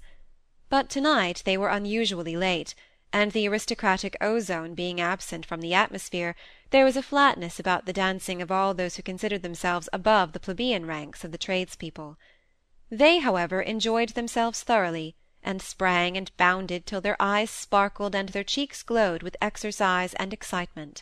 But 0.69 0.89
to-night 0.89 1.43
they 1.45 1.57
were 1.57 1.69
unusually 1.69 2.35
late, 2.35 2.75
and 3.15 3.31
the 3.31 3.47
aristocratic 3.47 4.17
ozone 4.19 4.73
being 4.73 4.99
absent 4.99 5.45
from 5.45 5.61
the 5.61 5.73
atmosphere, 5.73 6.35
there 6.71 6.83
was 6.83 6.97
a 6.97 7.01
flatness 7.01 7.61
about 7.61 7.85
the 7.85 7.93
dancing 7.93 8.41
of 8.41 8.51
all 8.51 8.73
those 8.73 8.97
who 8.97 9.01
considered 9.01 9.41
themselves 9.41 9.87
above 9.93 10.33
the 10.33 10.39
plebeian 10.39 10.85
ranks 10.85 11.23
of 11.23 11.31
the 11.31 11.37
tradespeople. 11.37 12.17
They, 12.89 13.19
however, 13.19 13.61
enjoyed 13.61 14.09
themselves 14.09 14.63
thoroughly, 14.63 15.15
and 15.41 15.61
sprang 15.61 16.17
and 16.17 16.29
bounded 16.35 16.85
till 16.85 16.99
their 16.99 17.15
eyes 17.17 17.49
sparkled 17.49 18.15
and 18.15 18.27
their 18.29 18.43
cheeks 18.43 18.83
glowed 18.83 19.23
with 19.23 19.37
exercise 19.41 20.13
and 20.15 20.33
excitement. 20.33 21.01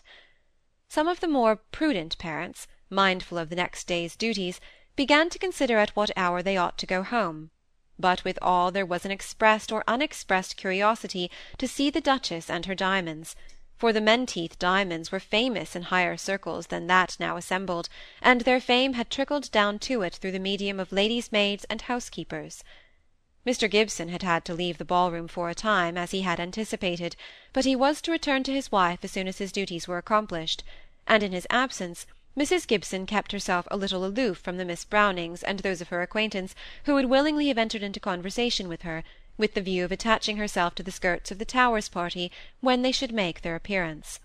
Some 0.87 1.07
of 1.07 1.19
the 1.19 1.27
more 1.27 1.55
prudent 1.55 2.19
parents, 2.19 2.67
mindful 2.91 3.39
of 3.39 3.49
the 3.49 3.55
next 3.55 3.87
day's 3.87 4.15
duties, 4.15 4.61
began 4.95 5.31
to 5.31 5.39
consider 5.39 5.79
at 5.79 5.95
what 5.95 6.11
hour 6.15 6.43
they 6.43 6.57
ought 6.57 6.77
to 6.77 6.85
go 6.85 7.01
home, 7.01 7.49
but 8.03 8.25
with 8.25 8.37
all 8.41 8.69
there 8.69 8.85
was 8.85 9.05
an 9.05 9.11
expressed 9.11 9.71
or 9.71 9.81
unexpressed 9.87 10.57
curiosity 10.57 11.31
to 11.57 11.65
see 11.65 11.89
the 11.89 12.01
Duchess 12.01 12.49
and 12.49 12.65
her 12.65 12.75
diamonds, 12.75 13.33
for 13.77 13.93
the 13.93 14.01
Menteith 14.01 14.59
diamonds 14.59 15.09
were 15.09 15.21
famous 15.21 15.73
in 15.73 15.83
higher 15.83 16.17
circles 16.17 16.67
than 16.67 16.87
that 16.87 17.15
now 17.17 17.37
assembled, 17.37 17.87
and 18.21 18.41
their 18.41 18.59
fame 18.59 18.91
had 18.95 19.09
trickled 19.09 19.49
down 19.51 19.79
to 19.79 20.01
it 20.01 20.15
through 20.15 20.33
the 20.33 20.37
medium 20.37 20.81
of 20.81 20.91
ladies' 20.91 21.31
maids 21.31 21.63
and 21.69 21.83
housekeepers. 21.83 22.61
Mr. 23.47 23.71
Gibson 23.71 24.09
had 24.09 24.21
had 24.21 24.43
to 24.43 24.53
leave 24.53 24.79
the 24.79 24.83
ball-room 24.83 25.29
for 25.29 25.49
a 25.49 25.55
time, 25.55 25.97
as 25.97 26.11
he 26.11 26.23
had 26.23 26.41
anticipated, 26.41 27.15
but 27.53 27.63
he 27.63 27.73
was 27.73 28.01
to 28.01 28.11
return 28.11 28.43
to 28.43 28.51
his 28.51 28.69
wife 28.69 28.99
as 29.03 29.11
soon 29.11 29.29
as 29.29 29.37
his 29.37 29.53
duties 29.53 29.87
were 29.87 29.97
accomplished, 29.97 30.61
and 31.07 31.23
in 31.23 31.31
his 31.31 31.47
absence 31.49 32.05
Mrs. 32.35 32.65
Gibson 32.65 33.05
kept 33.05 33.31
herself 33.31 33.67
a 33.69 33.77
little 33.77 34.03
aloof 34.03 34.39
from 34.39 34.57
the 34.57 34.65
Miss 34.65 34.85
Brownings 34.85 35.43
and 35.43 35.59
those 35.59 35.81
of 35.81 35.89
her 35.89 36.01
acquaintance 36.01 36.55
who 36.85 36.95
would 36.95 37.05
willingly 37.05 37.47
have 37.49 37.59
entered 37.59 37.83
into 37.83 37.99
conversation 37.99 38.67
with 38.67 38.81
her, 38.81 39.03
with 39.37 39.53
the 39.53 39.61
view 39.61 39.85
of 39.85 39.91
attaching 39.91 40.37
herself 40.37 40.73
to 40.75 40.83
the 40.83 40.91
skirts 40.91 41.29
of 41.29 41.37
the 41.37 41.45
Towers 41.45 41.89
party 41.89 42.31
when 42.59 42.81
they 42.81 42.91
should 42.91 43.11
make 43.11 43.41
their 43.41 43.55
appearance. 43.55 44.19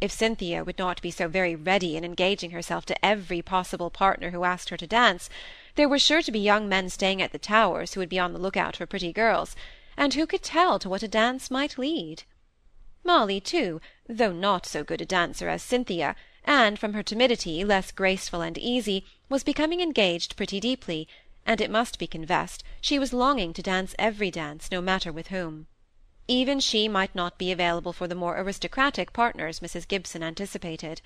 If 0.00 0.10
Cynthia 0.10 0.64
would 0.64 0.78
not 0.78 1.02
be 1.02 1.10
so 1.10 1.28
very 1.28 1.54
ready 1.54 1.96
in 1.96 2.04
engaging 2.04 2.50
herself 2.52 2.86
to 2.86 3.04
every 3.04 3.42
possible 3.42 3.90
partner 3.90 4.30
who 4.30 4.44
asked 4.44 4.70
her 4.70 4.76
to 4.78 4.86
dance, 4.86 5.28
there 5.74 5.88
were 5.88 5.98
sure 5.98 6.22
to 6.22 6.32
be 6.32 6.40
young 6.40 6.66
men 6.66 6.88
staying 6.88 7.20
at 7.20 7.32
the 7.32 7.38
Towers 7.38 7.92
who 7.92 8.00
would 8.00 8.08
be 8.08 8.18
on 8.18 8.32
the 8.32 8.38
look-out 8.38 8.76
for 8.76 8.86
pretty 8.86 9.12
girls, 9.12 9.54
and 9.98 10.14
who 10.14 10.26
could 10.26 10.42
tell 10.42 10.78
to 10.78 10.88
what 10.88 11.02
a 11.02 11.08
dance 11.08 11.50
might 11.50 11.76
lead? 11.76 12.22
Molly, 13.04 13.38
too, 13.38 13.82
though 14.08 14.32
not 14.32 14.64
so 14.64 14.82
good 14.82 15.02
a 15.02 15.06
dancer 15.06 15.48
as 15.48 15.62
Cynthia, 15.62 16.16
and 16.44 16.78
from 16.78 16.92
her 16.92 17.02
timidity 17.02 17.64
less 17.64 17.90
graceful 17.90 18.40
and 18.40 18.58
easy, 18.58 19.04
was 19.28 19.42
becoming 19.42 19.80
engaged 19.80 20.36
pretty 20.36 20.60
deeply, 20.60 21.08
and 21.46 21.60
it 21.60 21.70
must 21.70 21.98
be 21.98 22.06
confessed 22.06 22.62
she 22.80 22.98
was 22.98 23.12
longing 23.12 23.52
to 23.52 23.62
dance 23.62 23.94
every 23.98 24.30
dance, 24.30 24.70
no 24.70 24.80
matter 24.80 25.12
with 25.12 25.28
whom. 25.28 25.66
Even 26.26 26.58
she 26.58 26.88
might 26.88 27.14
not 27.14 27.36
be 27.36 27.52
available 27.52 27.92
for 27.92 28.08
the 28.08 28.14
more 28.14 28.38
aristocratic 28.38 29.12
partners 29.12 29.60
Mrs. 29.60 29.86
Gibson 29.86 30.22
anticipated. 30.22 31.02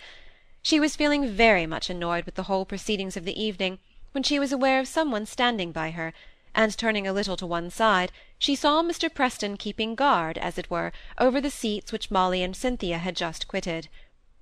She 0.62 0.78
was 0.78 0.97
feeling 0.97 1.28
very 1.28 1.66
much 1.66 1.90
annoyed 1.90 2.25
with 2.25 2.37
the 2.37 2.45
whole 2.45 2.64
proceedings 2.64 3.16
of 3.16 3.25
the 3.25 3.40
evening, 3.40 3.78
when 4.12 4.23
she 4.23 4.38
was 4.38 4.52
aware 4.52 4.80
of 4.80 4.88
some 4.88 5.11
one 5.11 5.26
standing 5.26 5.73
by 5.73 5.90
her, 5.90 6.12
and 6.54 6.76
turning 6.76 7.07
a 7.07 7.12
little 7.12 7.37
to 7.37 7.47
one 7.47 7.71
side, 7.71 8.11
she 8.38 8.54
saw 8.54 8.83
Mr. 8.83 9.12
Preston 9.12 9.57
keeping 9.57 9.95
guard, 9.95 10.38
as 10.38 10.59
it 10.59 10.71
were, 10.71 10.92
over 11.18 11.40
the 11.40 11.50
seats 11.50 11.92
which 11.92 12.11
Molly 12.11 12.42
and 12.42 12.57
Cynthia 12.57 12.99
had 12.99 13.16
just 13.16 13.47
quitted. 13.47 13.88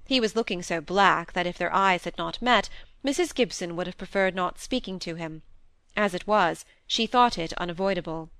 He 0.08 0.20
was 0.20 0.36
looking 0.36 0.62
so 0.62 0.80
black 0.80 1.32
that 1.32 1.48
if 1.48 1.58
their 1.58 1.74
eyes 1.74 2.04
had 2.04 2.16
not 2.16 2.40
met, 2.40 2.68
Mrs. 3.04 3.34
Gibson 3.34 3.74
would 3.74 3.88
have 3.88 3.98
preferred 3.98 4.36
not 4.36 4.60
speaking 4.60 5.00
to 5.00 5.16
him. 5.16 5.42
As 5.96 6.14
it 6.14 6.28
was, 6.28 6.64
she 6.86 7.08
thought 7.08 7.36
it 7.36 7.52
unavoidable. 7.54 8.30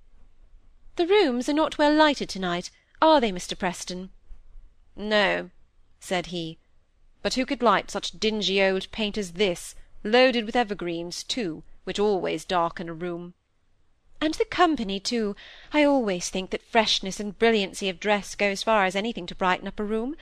"The 0.95 1.09
rooms 1.09 1.49
are 1.49 1.53
not 1.53 1.77
well 1.77 1.93
lighted 1.93 2.29
to-night, 2.29 2.71
are 3.03 3.21
they, 3.21 3.33
Mr. 3.33 3.59
Preston?" 3.59 4.11
"No," 4.95 5.51
said 5.99 6.27
he. 6.27 6.57
"But 7.21 7.35
who 7.35 7.45
could 7.45 7.65
light 7.65 7.91
such 7.91 8.13
dingy 8.13 8.63
old 8.63 8.89
paint 8.93 9.19
as 9.19 9.33
this, 9.33 9.75
loaded 10.05 10.47
with 10.47 10.55
evergreens, 10.55 11.25
too, 11.25 11.65
which 11.83 11.99
always 11.99 12.45
darken 12.45 12.89
a 12.89 12.95
room?" 12.95 13.35
"And 14.21 14.35
the 14.35 14.45
company, 14.45 15.01
too. 15.01 15.35
I 15.73 15.83
always 15.83 16.31
think 16.31 16.51
that 16.51 16.63
freshness 16.63 17.19
and 17.19 17.37
brilliancy 17.37 17.89
of 17.89 17.99
dress 17.99 18.37
go 18.37 18.47
as 18.47 18.63
far 18.63 18.85
as 18.85 18.95
anything 18.95 19.27
to 19.27 19.35
brighten 19.35 19.67
up 19.67 19.81
a 19.81 19.85
room. 19.85 20.15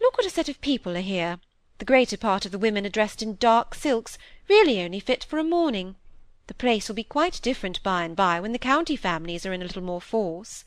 Look 0.00 0.16
what 0.16 0.26
a 0.26 0.30
set 0.30 0.48
of 0.48 0.60
people 0.60 0.96
are 0.96 1.00
here! 1.00 1.38
The 1.78 1.84
greater 1.84 2.16
part 2.16 2.44
of 2.44 2.50
the 2.50 2.58
women 2.58 2.84
are 2.84 2.88
dressed 2.88 3.22
in 3.22 3.36
dark 3.36 3.74
silks, 3.74 4.18
really 4.48 4.80
only 4.82 4.98
fit 4.98 5.22
for 5.22 5.38
a 5.38 5.44
morning. 5.44 5.96
The 6.48 6.54
place 6.54 6.88
will 6.88 6.96
be 6.96 7.04
quite 7.04 7.40
different 7.42 7.82
by 7.82 8.04
and 8.04 8.16
by, 8.16 8.40
when 8.40 8.52
the 8.52 8.58
county 8.58 8.96
families 8.96 9.46
are 9.46 9.52
in 9.52 9.62
a 9.62 9.64
little 9.64 9.82
more 9.82 10.00
force." 10.00 10.64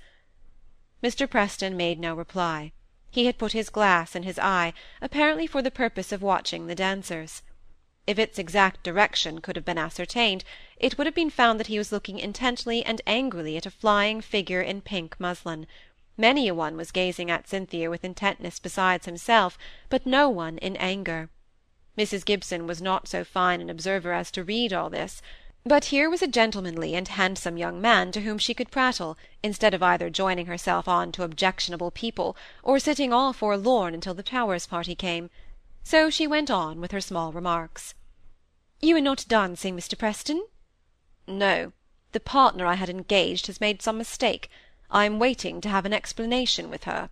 Mr. 1.04 1.30
Preston 1.30 1.76
made 1.76 2.00
no 2.00 2.16
reply. 2.16 2.72
He 3.12 3.26
had 3.26 3.38
put 3.38 3.52
his 3.52 3.70
glass 3.70 4.16
in 4.16 4.24
his 4.24 4.40
eye, 4.40 4.74
apparently 5.02 5.46
for 5.46 5.62
the 5.62 5.72
purpose 5.72 6.12
of 6.12 6.22
watching 6.22 6.68
the 6.68 6.76
dancers. 6.76 7.42
If 8.08 8.18
its 8.18 8.40
exact 8.40 8.84
direction 8.84 9.42
could 9.42 9.58
have 9.58 9.66
been 9.66 9.78
ascertained, 9.78 10.46
it 10.78 10.98
would 10.98 11.06
have 11.06 11.16
been 11.16 11.30
found 11.30 11.60
that 11.60 11.68
he 11.68 11.78
was 11.78 11.92
looking 11.92 12.18
intently 12.18 12.86
and 12.86 13.02
angrily 13.06 13.58
at 13.58 13.66
a 13.66 13.72
flying 13.72 14.22
figure 14.22 14.62
in 14.62 14.80
pink 14.80 15.20
muslin, 15.20 15.68
Many 16.18 16.48
a 16.48 16.54
one 16.56 16.76
was 16.76 16.92
gazing 16.92 17.30
at 17.30 17.48
Cynthia 17.48 17.92
with 17.92 18.04
intentness 18.04 18.60
besides 18.60 19.06
himself, 19.06 19.58
but 19.88 20.08
no 20.08 20.28
one 20.30 20.58
in 20.58 20.76
anger. 20.78 21.30
Mrs. 21.96 22.26
Gibson 22.26 22.66
was 22.66 22.82
not 22.82 23.08
so 23.08 23.24
fine 23.24 23.62
an 23.62 23.70
observer 23.70 24.14
as 24.14 24.32
to 24.32 24.44
read 24.44 24.74
all 24.74 24.90
this, 24.90 25.22
but 25.64 25.86
here 25.86 26.10
was 26.10 26.22
a 26.22 26.28
gentlemanly 26.28 26.96
and 26.96 27.08
handsome 27.08 27.58
young 27.58 27.80
man 27.80 28.12
to 28.14 28.22
whom 28.22 28.38
she 28.38 28.54
could 28.54 28.72
prattle, 28.72 29.18
instead 29.44 29.74
of 29.74 29.84
either 29.84 30.10
joining 30.10 30.48
herself 30.48 30.88
on 30.88 31.12
to 31.12 31.24
objectionable 31.24 31.92
people, 31.92 32.36
or 32.64 32.80
sitting 32.80 33.14
all 33.14 33.34
forlorn 33.34 33.94
until 33.94 34.14
the 34.14 34.24
Towers 34.24 34.66
party 34.66 34.96
came. 34.96 35.30
So 35.84 36.10
she 36.10 36.26
went 36.26 36.50
on 36.50 36.82
with 36.82 36.92
her 36.94 37.02
small 37.02 37.32
remarks. 37.32 37.94
"You 38.82 38.96
are 38.98 39.02
not 39.02 39.26
dancing, 39.28 39.76
Mr. 39.76 39.98
Preston?" 39.98 40.48
"No. 41.28 41.74
The 42.12 42.20
partner 42.20 42.66
I 42.66 42.76
had 42.76 42.90
engaged 42.90 43.48
has 43.48 43.62
made 43.62 43.82
some 43.82 43.98
mistake. 43.98 44.50
I 44.89 45.03
am 45.06 45.20
waiting 45.20 45.60
to 45.62 45.70
have 45.70 45.86
an 45.86 45.94
explanation 45.94 46.70
with 46.70 46.86
her." 46.86 47.10